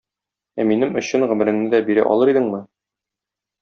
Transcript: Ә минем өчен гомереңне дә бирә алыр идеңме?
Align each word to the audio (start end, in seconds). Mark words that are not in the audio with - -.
Ә 0.63 0.65
минем 0.69 0.97
өчен 1.03 1.27
гомереңне 1.33 1.71
дә 1.77 1.85
бирә 1.93 2.09
алыр 2.17 2.35
идеңме? 2.37 2.67